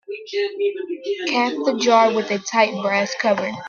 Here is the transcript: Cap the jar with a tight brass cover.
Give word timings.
Cap 1.29 1.53
the 1.63 1.77
jar 1.79 2.11
with 2.11 2.31
a 2.31 2.39
tight 2.39 2.71
brass 2.81 3.13
cover. 3.21 3.51